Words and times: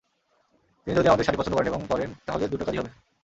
তিনি 0.87 0.95
যদি 0.97 1.07
আমাদের 1.07 1.25
শাড়ি 1.25 1.37
পছন্দ 1.37 1.55
করেন 1.55 1.67
এবং 1.67 1.81
পরেন, 1.89 2.09
তাহলে 2.25 2.45
দুটো 2.47 2.65
কাজই 2.65 2.77
হবে। 2.77 2.91